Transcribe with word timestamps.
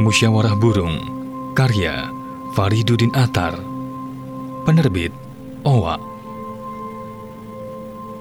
Musyawarah 0.00 0.56
Burung 0.56 0.96
Karya 1.52 2.08
Fariduddin 2.56 3.12
Atar 3.12 3.52
Penerbit 4.64 5.12
OWA. 5.60 6.00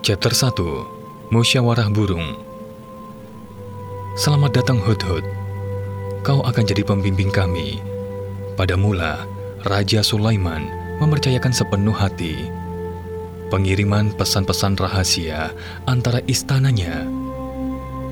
Chapter 0.03 0.35
1 0.35 1.31
Musyawarah 1.31 1.87
Burung. 1.87 2.35
Selamat 4.19 4.59
datang 4.59 4.83
Hudhud 4.83 5.23
Kau 6.19 6.43
akan 6.43 6.67
jadi 6.67 6.83
pembimbing 6.83 7.31
kami. 7.31 7.79
Pada 8.59 8.75
mula 8.75 9.23
Raja 9.63 10.03
Sulaiman 10.03 10.67
mempercayakan 10.99 11.55
sepenuh 11.55 11.95
hati. 11.95 12.51
Pengiriman 13.47 14.11
pesan-pesan 14.19 14.75
rahasia 14.75 15.55
antara 15.87 16.19
istananya. 16.27 17.07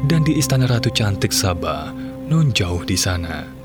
Dan 0.08 0.24
di 0.24 0.40
istana 0.40 0.72
Ratu 0.72 0.88
Cantik 0.88 1.36
Sabah 1.36 1.92
nun 2.32 2.56
jauh 2.56 2.88
di 2.88 2.96
sana. 2.96 3.57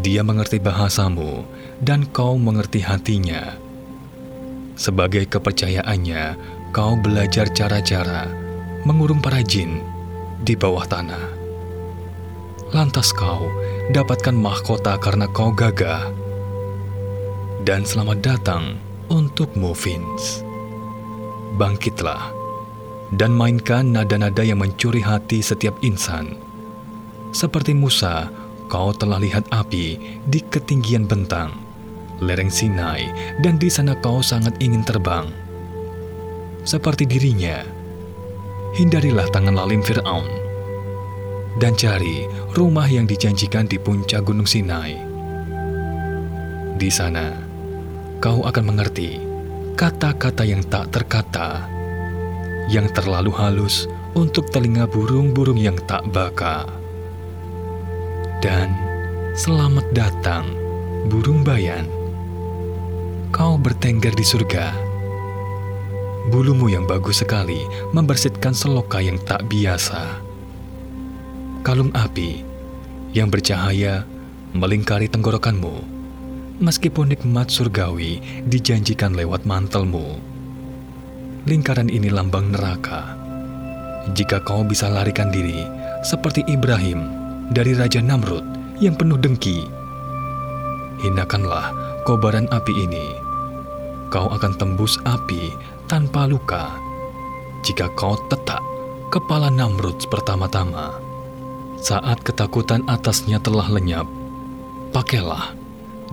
Dia 0.00 0.20
mengerti 0.20 0.60
bahasamu 0.60 1.44
dan 1.80 2.04
kau 2.12 2.36
mengerti 2.36 2.84
hatinya. 2.84 3.56
Sebagai 4.76 5.24
kepercayaannya, 5.28 6.36
kau 6.76 7.00
belajar 7.00 7.48
cara-cara 7.48 8.28
mengurung 8.84 9.24
para 9.24 9.40
jin 9.40 9.80
di 10.44 10.52
bawah 10.52 10.84
tanah. 10.84 11.26
Lantas 12.76 13.14
kau 13.16 13.48
dapatkan 13.94 14.36
mahkota 14.36 15.00
karena 15.00 15.24
kau 15.32 15.48
gagah. 15.54 16.12
Dan 17.64 17.82
selamat 17.82 18.18
datang 18.20 18.76
untukmu, 19.08 19.72
Vince 19.72 20.46
bangkitlah 21.56 22.30
dan 23.16 23.32
mainkan 23.32 23.96
nada-nada 23.96 24.44
yang 24.44 24.60
mencuri 24.60 25.00
hati 25.00 25.40
setiap 25.40 25.74
insan. 25.80 26.36
Seperti 27.32 27.72
Musa, 27.72 28.28
kau 28.66 28.90
telah 28.94 29.18
lihat 29.22 29.46
api 29.54 29.98
di 30.26 30.40
ketinggian 30.42 31.06
bentang, 31.06 31.54
lereng 32.22 32.50
Sinai, 32.50 33.08
dan 33.42 33.58
di 33.58 33.70
sana 33.70 33.94
kau 33.98 34.22
sangat 34.22 34.54
ingin 34.58 34.82
terbang. 34.82 35.30
Seperti 36.66 37.06
dirinya, 37.06 37.62
hindarilah 38.74 39.30
tangan 39.30 39.54
lalim 39.54 39.80
Fir'aun 39.80 40.26
dan 41.56 41.72
cari 41.72 42.28
rumah 42.52 42.84
yang 42.84 43.08
dijanjikan 43.08 43.64
di 43.64 43.80
puncak 43.80 44.26
Gunung 44.26 44.44
Sinai. 44.44 44.98
Di 46.76 46.90
sana, 46.92 47.32
kau 48.20 48.44
akan 48.44 48.64
mengerti 48.66 49.16
kata-kata 49.76 50.44
yang 50.44 50.60
tak 50.68 50.92
terkata, 50.92 51.64
yang 52.68 52.90
terlalu 52.92 53.32
halus 53.32 53.88
untuk 54.12 54.48
telinga 54.52 54.88
burung-burung 54.88 55.56
yang 55.56 55.76
tak 55.84 56.04
baka. 56.12 56.85
Dan 58.36 58.68
selamat 59.32 59.96
datang, 59.96 60.52
burung 61.08 61.40
bayan. 61.40 61.88
Kau 63.32 63.56
bertengger 63.56 64.12
di 64.12 64.20
surga. 64.20 64.76
Bulumu 66.28 66.68
yang 66.68 66.84
bagus 66.84 67.24
sekali 67.24 67.64
membersihkan 67.96 68.52
seloka 68.52 69.00
yang 69.00 69.16
tak 69.24 69.48
biasa. 69.48 70.20
Kalung 71.64 71.88
api 71.96 72.44
yang 73.16 73.32
bercahaya 73.32 74.04
melingkari 74.52 75.08
tenggorokanmu 75.08 75.80
meskipun 76.60 77.16
nikmat 77.16 77.48
surgawi 77.48 78.20
dijanjikan 78.44 79.16
lewat 79.16 79.48
mantelmu. 79.48 80.20
Lingkaran 81.48 81.88
ini 81.88 82.12
lambang 82.12 82.52
neraka. 82.52 83.16
Jika 84.12 84.44
kau 84.44 84.60
bisa 84.60 84.92
larikan 84.92 85.32
diri, 85.32 85.64
seperti 86.04 86.44
Ibrahim 86.52 87.25
dari 87.52 87.76
Raja 87.76 88.02
Namrud 88.02 88.42
yang 88.82 88.98
penuh 88.98 89.18
dengki, 89.18 89.66
hinakanlah 91.02 91.70
kobaran 92.02 92.50
api 92.50 92.72
ini. 92.86 93.06
Kau 94.10 94.30
akan 94.30 94.54
tembus 94.54 94.96
api 95.02 95.50
tanpa 95.90 96.30
luka 96.30 96.70
jika 97.66 97.90
kau 97.98 98.14
tetap 98.30 98.62
kepala 99.10 99.50
Namrud 99.50 100.06
pertama-tama. 100.06 101.02
Saat 101.82 102.22
ketakutan 102.22 102.86
atasnya 102.86 103.42
telah 103.42 103.66
lenyap, 103.68 104.06
pakailah 104.94 105.52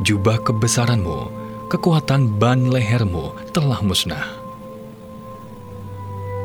jubah 0.01 0.41
kebesaranmu, 0.41 1.29
kekuatan 1.69 2.41
ban 2.41 2.67
lehermu 2.67 3.31
telah 3.53 3.79
musnah. 3.85 4.25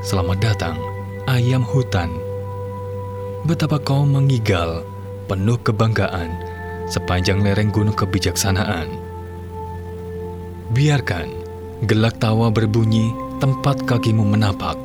Selamat 0.04 0.38
datang, 0.38 0.76
ayam 1.26 1.64
hutan. 1.64 2.27
Betapa 3.48 3.80
kau 3.80 4.04
mengigal, 4.04 4.84
penuh 5.24 5.56
kebanggaan, 5.64 6.28
sepanjang 6.84 7.40
lereng 7.40 7.72
gunung 7.72 7.96
kebijaksanaan. 7.96 8.92
Biarkan 10.76 11.32
gelak 11.88 12.20
tawa 12.20 12.52
berbunyi 12.52 13.08
tempat 13.40 13.88
kakimu 13.88 14.20
menapak. 14.20 14.76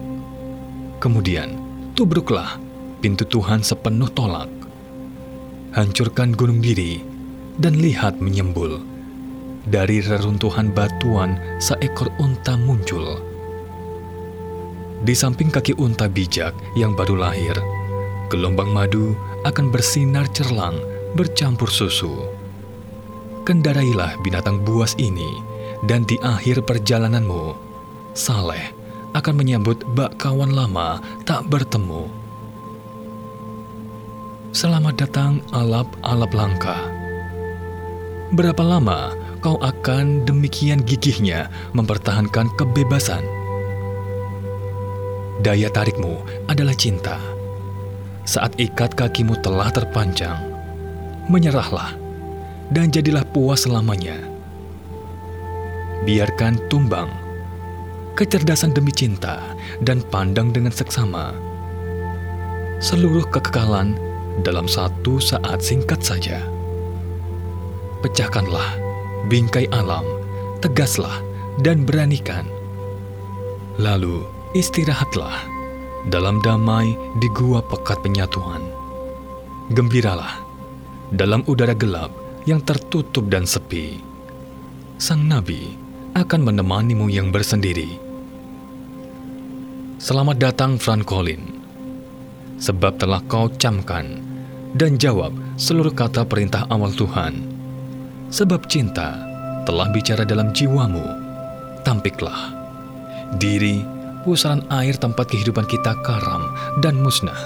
Kemudian, 1.03 1.59
tubruklah 1.91 2.55
pintu 3.03 3.27
Tuhan 3.27 3.59
sepenuh 3.59 4.07
tolak. 4.15 4.47
Hancurkan 5.75 6.31
gunung 6.31 6.63
diri, 6.63 7.03
dan 7.59 7.75
lihat 7.75 8.23
menyembul. 8.23 8.79
Dari 9.67 9.99
reruntuhan 9.99 10.71
batuan, 10.71 11.35
seekor 11.59 12.15
unta 12.15 12.55
muncul. 12.55 13.19
Di 15.03 15.11
samping 15.11 15.51
kaki 15.51 15.75
unta 15.75 16.07
bijak 16.07 16.55
yang 16.79 16.95
baru 16.95 17.27
lahir, 17.27 17.59
gelombang 18.33 18.73
madu 18.73 19.13
akan 19.45 19.69
bersinar 19.69 20.25
cerlang 20.33 20.81
bercampur 21.13 21.69
susu. 21.69 22.25
Kendarailah 23.45 24.17
binatang 24.25 24.65
buas 24.65 24.97
ini, 24.97 25.37
dan 25.85 26.01
di 26.09 26.17
akhir 26.25 26.65
perjalananmu, 26.65 27.53
Saleh 28.17 28.73
akan 29.13 29.35
menyambut 29.37 29.85
bak 29.93 30.17
kawan 30.17 30.49
lama 30.49 30.97
tak 31.29 31.45
bertemu. 31.45 32.09
Selamat 34.53 34.97
datang 34.97 35.41
alap-alap 35.53 36.33
langkah 36.33 36.93
Berapa 38.33 38.65
lama 38.65 39.13
kau 39.45 39.61
akan 39.61 40.25
demikian 40.25 40.81
gigihnya 40.81 41.53
mempertahankan 41.77 42.49
kebebasan? 42.57 43.21
Daya 45.45 45.69
tarikmu 45.69 46.17
adalah 46.49 46.73
cinta. 46.73 47.32
Saat 48.23 48.55
ikat 48.55 48.95
kakimu 48.95 49.35
telah 49.43 49.67
terpanjang, 49.71 50.39
menyerahlah 51.27 51.95
dan 52.71 52.87
jadilah 52.87 53.23
puas 53.35 53.67
selamanya. 53.67 54.15
Biarkan 56.07 56.59
tumbang, 56.71 57.11
kecerdasan 58.15 58.71
demi 58.71 58.91
cinta, 58.95 59.39
dan 59.83 59.99
pandang 60.07 60.51
dengan 60.55 60.71
seksama. 60.71 61.35
Seluruh 62.83 63.27
kekekalan 63.31 63.95
dalam 64.43 64.67
satu 64.67 65.19
saat 65.19 65.63
singkat 65.63 66.03
saja 66.03 66.43
pecahkanlah 68.03 68.75
bingkai 69.31 69.71
alam, 69.71 70.03
tegaslah 70.59 71.23
dan 71.63 71.87
beranikan. 71.87 72.43
Lalu 73.79 74.27
istirahatlah 74.53 75.47
dalam 76.07 76.43
damai 76.43 76.95
di 77.19 77.27
gua 77.31 77.63
pekat 77.63 78.03
penyatuan. 78.03 78.63
Gembiralah 79.71 80.43
dalam 81.13 81.45
udara 81.47 81.71
gelap 81.77 82.11
yang 82.43 82.59
tertutup 82.59 83.31
dan 83.31 83.47
sepi. 83.47 84.01
Sang 84.99 85.23
Nabi 85.23 85.75
akan 86.13 86.41
menemanimu 86.51 87.07
yang 87.07 87.31
bersendiri. 87.31 87.99
Selamat 89.97 90.35
datang 90.35 90.75
Francolin, 90.75 91.47
sebab 92.59 92.99
telah 92.99 93.23
kau 93.25 93.47
camkan 93.55 94.19
dan 94.75 94.99
jawab 94.99 95.31
seluruh 95.55 95.95
kata 95.95 96.27
perintah 96.27 96.67
awal 96.67 96.91
Tuhan 96.91 97.53
sebab 98.33 98.65
cinta 98.65 99.21
telah 99.63 99.93
bicara 99.93 100.25
dalam 100.25 100.49
jiwamu. 100.49 101.05
Tampiklah 101.85 102.49
diri 103.37 103.85
pusaran 104.23 104.63
air 104.71 104.95
tempat 104.95 105.29
kehidupan 105.29 105.67
kita 105.67 105.93
karam 106.01 106.49
dan 106.79 106.97
musnah. 107.03 107.37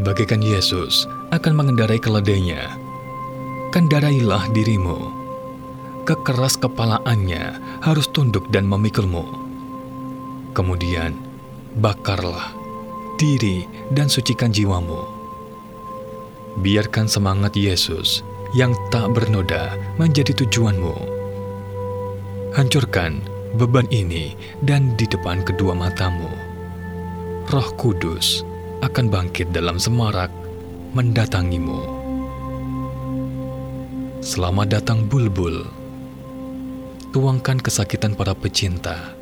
Bagaikan 0.00 0.40
Yesus 0.40 1.04
akan 1.30 1.52
mengendarai 1.54 2.00
keledainya, 2.00 2.72
kendarailah 3.70 4.48
dirimu. 4.56 5.14
Kekeras 6.08 6.56
kepalaannya 6.56 7.60
harus 7.84 8.08
tunduk 8.08 8.48
dan 8.48 8.64
memikulmu. 8.64 9.28
Kemudian, 10.56 11.12
bakarlah 11.76 12.56
diri 13.20 13.68
dan 13.92 14.08
sucikan 14.08 14.54
jiwamu. 14.54 15.04
Biarkan 16.62 17.10
semangat 17.10 17.52
Yesus 17.58 18.22
yang 18.56 18.72
tak 18.88 19.12
bernoda 19.12 19.76
menjadi 20.00 20.32
tujuanmu. 20.32 20.96
Hancurkan 22.56 23.20
beban 23.56 23.88
ini 23.88 24.36
dan 24.60 24.92
di 24.98 25.08
depan 25.08 25.40
kedua 25.46 25.72
matamu. 25.72 26.28
Roh 27.48 27.68
Kudus 27.80 28.44
akan 28.84 29.08
bangkit 29.08 29.48
dalam 29.56 29.80
semarak 29.80 30.28
mendatangimu. 30.92 31.96
Selamat 34.20 34.76
datang 34.76 35.08
bulbul. 35.08 35.64
Tuangkan 37.08 37.56
kesakitan 37.64 38.12
para 38.12 38.36
pecinta 38.36 39.16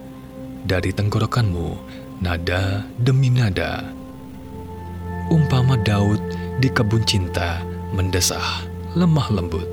dari 0.66 0.90
tenggorokanmu, 0.90 1.78
nada 2.18 2.82
demi 2.98 3.30
nada. 3.30 3.86
Umpama 5.30 5.78
Daud 5.78 6.18
di 6.58 6.66
kebun 6.66 7.06
cinta 7.06 7.62
mendesah 7.94 8.66
lemah 8.98 9.30
lembut. 9.30 9.68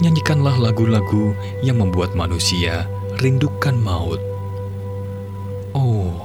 Nyanyikanlah 0.00 0.56
lagu-lagu 0.56 1.34
yang 1.60 1.82
membuat 1.82 2.14
manusia 2.16 2.88
rindukan 3.20 3.76
maut. 3.76 4.18
Oh, 5.76 6.16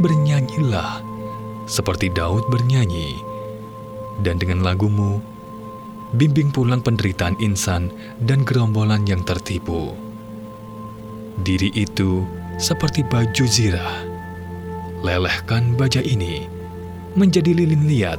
bernyanyilah 0.00 1.04
seperti 1.66 2.08
Daud 2.08 2.46
bernyanyi, 2.48 3.18
dan 4.22 4.38
dengan 4.38 4.62
lagumu, 4.62 5.18
bimbing 6.14 6.54
pulang 6.54 6.80
penderitaan 6.80 7.36
insan 7.42 7.90
dan 8.22 8.46
gerombolan 8.46 9.02
yang 9.04 9.26
tertipu. 9.26 9.92
Diri 11.42 11.68
itu 11.76 12.24
seperti 12.56 13.04
baju 13.04 13.44
zirah. 13.44 13.94
Lelehkan 15.04 15.76
baja 15.76 16.00
ini 16.00 16.48
menjadi 17.12 17.52
lilin 17.52 17.84
liat 17.84 18.16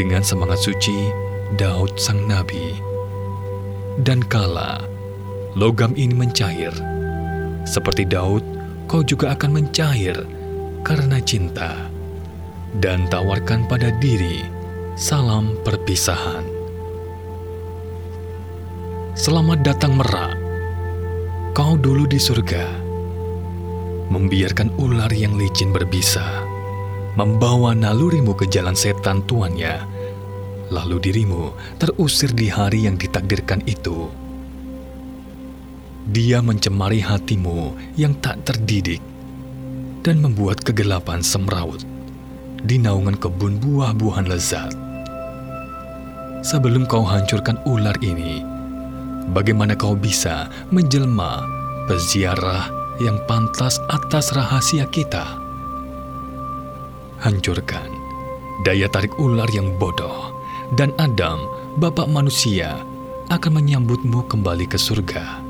dengan 0.00 0.24
semangat 0.24 0.64
suci 0.64 1.12
Daud 1.60 2.00
sang 2.00 2.24
nabi. 2.24 2.72
Dan 4.00 4.24
kala 4.26 4.82
logam 5.54 5.94
ini 5.94 6.16
mencair, 6.16 6.72
seperti 7.64 8.04
Daud, 8.04 8.44
kau 8.86 9.00
juga 9.00 9.32
akan 9.32 9.60
mencair 9.60 10.16
karena 10.84 11.18
cinta. 11.20 11.88
Dan 12.74 13.06
tawarkan 13.06 13.70
pada 13.70 13.94
diri 14.02 14.42
salam 14.98 15.54
perpisahan. 15.62 16.42
Selamat 19.14 19.62
datang 19.62 19.94
merak. 19.94 20.34
Kau 21.54 21.78
dulu 21.78 22.02
di 22.10 22.18
surga, 22.18 22.66
membiarkan 24.10 24.74
ular 24.74 25.06
yang 25.14 25.38
licin 25.38 25.70
berbisa, 25.70 26.42
membawa 27.14 27.78
nalurimu 27.78 28.34
ke 28.34 28.50
jalan 28.50 28.74
setan 28.74 29.22
tuannya, 29.22 29.86
lalu 30.74 30.98
dirimu 30.98 31.54
terusir 31.78 32.34
di 32.34 32.50
hari 32.50 32.90
yang 32.90 32.98
ditakdirkan 32.98 33.62
itu. 33.70 34.10
Dia 36.04 36.44
mencemari 36.44 37.00
hatimu 37.00 37.72
yang 37.96 38.12
tak 38.20 38.44
terdidik 38.44 39.00
dan 40.04 40.20
membuat 40.20 40.60
kegelapan 40.60 41.24
semrawut 41.24 41.80
di 42.60 42.76
naungan 42.76 43.16
kebun 43.16 43.56
buah-buahan 43.56 44.28
lezat. 44.28 44.72
Sebelum 46.44 46.84
kau 46.84 47.04
hancurkan 47.04 47.56
ular 47.64 47.96
ini, 48.04 48.44
bagaimana 49.32 49.72
kau 49.72 49.96
bisa 49.96 50.52
menjelma 50.68 51.40
peziarah 51.88 52.68
yang 53.00 53.16
pantas 53.24 53.80
atas 53.88 54.36
rahasia 54.36 54.84
kita? 54.92 55.24
Hancurkan 57.24 58.04
daya 58.64 58.88
tarik 58.88 59.12
ular 59.20 59.48
yang 59.50 59.76
bodoh, 59.76 60.32
dan 60.78 60.96
Adam, 60.96 61.44
bapak 61.76 62.08
manusia, 62.08 62.80
akan 63.28 63.60
menyambutmu 63.60 64.24
kembali 64.30 64.64
ke 64.64 64.80
surga. 64.80 65.43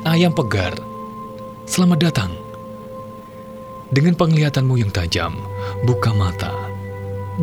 Ayam 0.00 0.32
pegar, 0.32 0.72
selamat 1.68 2.08
datang. 2.08 2.32
Dengan 3.92 4.16
penglihatanmu 4.16 4.80
yang 4.80 4.88
tajam, 4.88 5.36
buka 5.84 6.16
mata, 6.16 6.56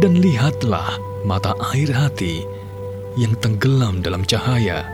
dan 0.02 0.18
lihatlah 0.18 0.98
mata 1.22 1.54
air 1.70 1.94
hati 1.94 2.50
yang 3.14 3.38
tenggelam 3.38 4.02
dalam 4.02 4.26
cahaya. 4.26 4.90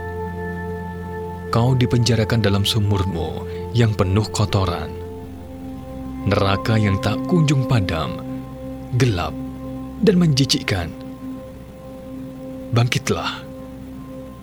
Kau 1.48 1.72
dipenjarakan 1.72 2.44
dalam 2.44 2.68
sumurmu 2.68 3.48
yang 3.72 3.96
penuh 3.96 4.28
kotoran. 4.28 4.92
Neraka 6.28 6.76
yang 6.76 7.00
tak 7.00 7.16
kunjung 7.32 7.64
padam, 7.64 8.20
gelap, 9.00 9.32
dan 10.04 10.20
menjijikkan. 10.20 10.92
Bangkitlah. 12.76 13.40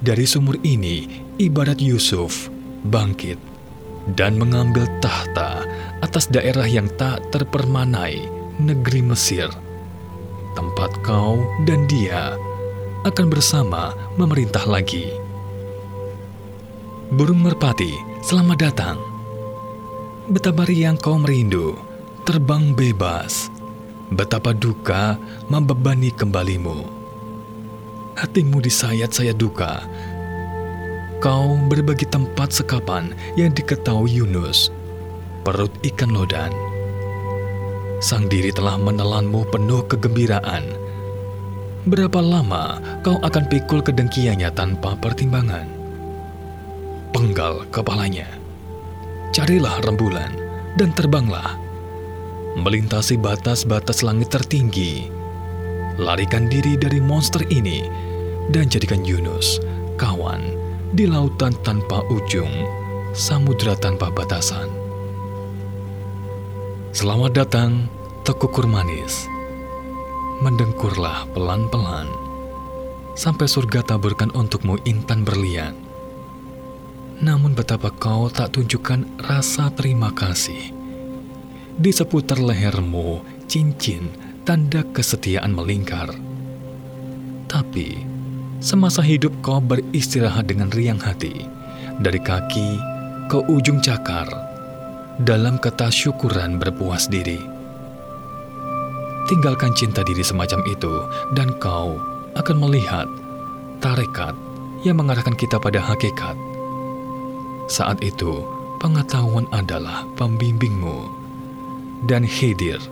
Dari 0.02 0.26
sumur 0.26 0.58
ini, 0.66 1.22
ibarat 1.38 1.78
Yusuf 1.78 2.50
bangkit 2.86 3.38
dan 4.18 4.38
mengambil 4.42 4.90
tahta 5.00 5.62
atas 6.02 6.26
daerah 6.30 6.66
yang 6.66 6.90
tak 6.98 7.22
terpermanai, 7.30 8.26
negeri 8.58 9.02
Mesir. 9.06 9.50
Tempat 10.58 11.00
kau 11.06 11.40
dan 11.64 11.86
dia 11.86 12.36
akan 13.06 13.28
bersama 13.30 13.94
memerintah 14.18 14.66
lagi. 14.66 15.10
Burung 17.12 17.44
merpati, 17.44 17.92
selamat 18.24 18.58
datang. 18.58 18.98
Betapa 20.32 20.64
riang 20.64 20.96
kau 20.96 21.20
merindu, 21.20 21.76
terbang 22.24 22.72
bebas. 22.72 23.52
Betapa 24.12 24.52
duka 24.52 25.16
membebani 25.48 26.12
kembalimu. 26.12 26.84
Hatimu 28.16 28.60
disayat-sayat 28.60 29.40
duka. 29.40 29.88
Kau 31.22 31.54
berbagi 31.70 32.10
tempat 32.10 32.50
sekapan 32.50 33.14
yang 33.38 33.54
diketahui 33.54 34.10
Yunus, 34.10 34.74
perut 35.46 35.70
ikan 35.86 36.10
lodan. 36.10 36.50
Sang 38.02 38.26
diri 38.26 38.50
telah 38.50 38.82
menelanmu 38.82 39.46
penuh 39.54 39.86
kegembiraan 39.86 40.82
Berapa 41.82 42.22
lama 42.22 42.78
kau 43.02 43.18
akan 43.26 43.50
pikul 43.50 43.82
kedengkiannya 43.82 44.54
tanpa 44.54 44.94
pertimbangan? 45.02 45.66
Penggal 47.10 47.66
kepalanya. 47.74 48.30
Carilah 49.34 49.82
rembulan 49.82 50.30
dan 50.78 50.94
terbanglah. 50.94 51.58
Melintasi 52.54 53.18
batas-batas 53.18 54.06
langit 54.06 54.30
tertinggi. 54.30 55.10
Larikan 55.98 56.46
diri 56.46 56.78
dari 56.78 57.02
monster 57.02 57.42
ini 57.50 57.90
dan 58.54 58.70
jadikan 58.70 59.02
Yunus 59.02 59.58
kawan 59.98 60.54
di 60.92 61.08
lautan 61.08 61.56
tanpa 61.64 62.04
ujung, 62.12 62.52
samudra 63.16 63.76
tanpa 63.80 64.12
batasan. 64.12 64.68
Selamat 66.92 67.32
datang, 67.32 67.88
Tekukur 68.28 68.68
Manis 68.68 69.32
mendengkurlah 70.42 71.30
pelan-pelan, 71.38 72.10
sampai 73.14 73.46
surga 73.46 73.86
taburkan 73.86 74.34
untukmu 74.34 74.82
intan 74.90 75.22
berlian. 75.22 75.78
Namun 77.22 77.54
betapa 77.54 77.94
kau 77.94 78.26
tak 78.34 78.58
tunjukkan 78.58 79.22
rasa 79.22 79.70
terima 79.78 80.10
kasih. 80.10 80.74
Di 81.78 81.94
seputar 81.94 82.42
lehermu, 82.42 83.22
cincin, 83.46 84.10
tanda 84.42 84.82
kesetiaan 84.90 85.54
melingkar. 85.54 86.10
Tapi, 87.46 88.11
semasa 88.62 89.02
hidup 89.02 89.34
kau 89.42 89.60
beristirahat 89.60 90.46
dengan 90.48 90.70
riang 90.72 91.02
hati, 91.02 91.50
dari 91.98 92.22
kaki 92.22 92.78
ke 93.28 93.42
ujung 93.50 93.82
cakar, 93.82 94.30
dalam 95.20 95.58
ketasyukuran 95.58 96.62
berpuas 96.62 97.10
diri 97.10 97.42
Tinggalkan 99.32 99.72
cinta 99.72 100.04
diri 100.04 100.28
semacam 100.28 100.60
itu, 100.68 100.92
dan 101.32 101.56
kau 101.64 101.96
akan 102.36 102.58
melihat 102.68 103.08
tarekat 103.80 104.36
yang 104.84 105.00
mengarahkan 105.00 105.40
kita 105.40 105.56
pada 105.56 105.80
hakikat. 105.80 106.36
Saat 107.72 108.04
itu, 108.04 108.44
pengetahuan 108.84 109.48
adalah 109.56 110.04
pembimbingmu, 110.20 111.08
dan 112.12 112.28
Hidir 112.28 112.84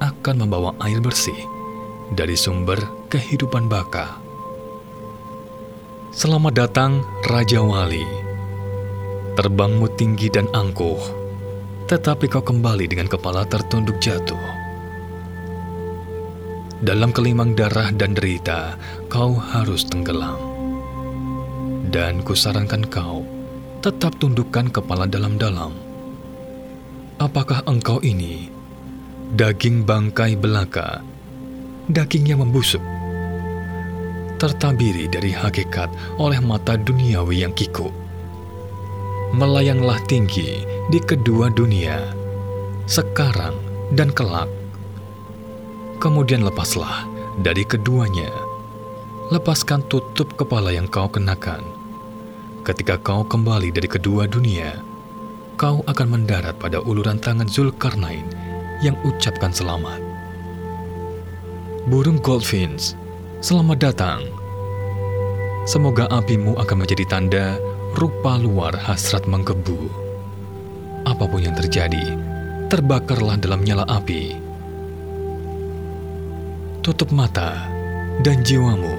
akan 0.00 0.48
membawa 0.48 0.72
air 0.88 1.04
bersih 1.04 1.36
dari 2.16 2.32
sumber 2.32 2.80
kehidupan 3.12 3.68
baka. 3.68 4.31
Selamat 6.12 6.52
datang, 6.52 7.00
Raja 7.24 7.64
Wali. 7.64 8.04
Terbangmu 9.34 9.88
tinggi 9.96 10.28
dan 10.28 10.44
angkuh, 10.52 11.00
tetapi 11.88 12.28
kau 12.28 12.44
kembali 12.44 12.84
dengan 12.84 13.08
kepala 13.08 13.48
tertunduk 13.48 13.96
jatuh 13.96 14.62
dalam 16.82 17.14
kelimang 17.14 17.54
darah 17.54 17.94
dan 17.94 18.10
derita, 18.12 18.74
kau 19.06 19.38
harus 19.38 19.86
tenggelam. 19.86 20.36
Dan 21.88 22.26
kusarankan 22.26 22.90
kau 22.90 23.22
tetap 23.78 24.18
tundukkan 24.18 24.66
kepala 24.68 25.06
dalam-dalam. 25.06 25.70
Apakah 27.22 27.62
engkau 27.70 28.02
ini 28.02 28.50
daging 29.38 29.86
bangkai 29.86 30.34
belaka, 30.34 31.06
daging 31.86 32.34
yang 32.34 32.42
membusuk, 32.42 32.82
tertabiri 34.42 35.06
dari 35.06 35.30
hakikat 35.30 36.18
oleh 36.18 36.42
mata 36.42 36.74
duniawi 36.74 37.46
yang 37.46 37.54
kikuk? 37.54 37.94
Melayanglah 39.38 40.02
tinggi 40.10 40.66
di 40.90 40.98
kedua 40.98 41.46
dunia, 41.54 42.02
sekarang 42.90 43.54
dan 43.94 44.10
kelak 44.10 44.50
Kemudian 46.02 46.42
lepaslah 46.42 47.06
dari 47.38 47.62
keduanya. 47.62 48.26
lepaskan 49.30 49.80
tutup 49.88 50.34
kepala 50.36 50.74
yang 50.74 50.90
kau 50.90 51.06
kenakan. 51.08 51.62
Ketika 52.66 53.00
kau 53.00 53.24
kembali 53.24 53.72
dari 53.72 53.88
kedua 53.88 54.28
dunia, 54.28 54.82
kau 55.56 55.80
akan 55.88 56.08
mendarat 56.10 56.58
pada 56.60 56.82
uluran 56.82 57.16
tangan 57.16 57.48
Zulkarnain 57.48 58.28
yang 58.84 58.92
ucapkan 59.06 59.54
selamat. 59.54 60.02
Burung 61.88 62.20
Goldfinch, 62.20 62.92
selamat 63.42 63.78
datang. 63.82 64.22
Semoga 65.66 66.06
apimu 66.14 66.54
akan 66.62 66.86
menjadi 66.86 67.04
tanda 67.10 67.58
rupa 67.98 68.38
luar 68.38 68.70
hasrat 68.78 69.26
menggebu. 69.26 69.90
Apa 71.02 71.26
pun 71.26 71.42
yang 71.42 71.58
terjadi, 71.58 72.14
terbakarlah 72.70 73.34
dalam 73.42 73.66
nyala 73.66 73.82
api. 73.90 74.38
Tutup 76.86 77.10
mata 77.10 77.66
dan 78.22 78.46
jiwamu 78.46 78.94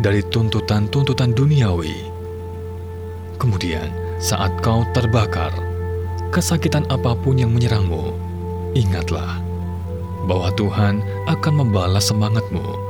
dari 0.00 0.24
tuntutan-tuntutan 0.32 1.36
duniawi. 1.36 2.08
Kemudian, 3.36 3.92
saat 4.16 4.64
kau 4.64 4.80
terbakar, 4.96 5.52
kesakitan 6.32 6.88
apa 6.88 7.12
pun 7.20 7.36
yang 7.36 7.52
menyerangmu, 7.52 8.16
ingatlah 8.72 9.44
bahwa 10.24 10.48
Tuhan 10.56 11.04
akan 11.28 11.52
membalas 11.52 12.08
semangatmu 12.08 12.81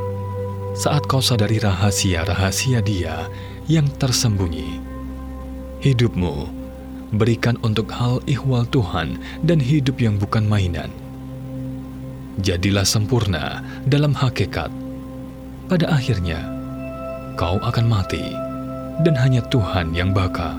saat 0.72 1.04
kau 1.04 1.20
sadari 1.20 1.60
rahasia-rahasia 1.60 2.80
Dia 2.80 3.28
yang 3.68 3.84
tersembunyi. 4.00 4.80
Hidupmu 5.84 6.48
berikan 7.12 7.60
untuk 7.60 7.92
hal 7.92 8.24
ihwal 8.24 8.64
Tuhan 8.72 9.20
dan 9.44 9.60
hidup 9.60 10.00
yang 10.00 10.16
bukan 10.16 10.48
mainan. 10.48 10.88
Jadilah 12.40 12.88
sempurna 12.88 13.60
dalam 13.84 14.16
hakikat. 14.16 14.72
Pada 15.68 15.92
akhirnya, 15.92 16.40
kau 17.36 17.60
akan 17.60 17.86
mati 17.86 18.32
dan 19.04 19.12
hanya 19.16 19.44
Tuhan 19.52 19.92
yang 19.92 20.16
baka. 20.16 20.56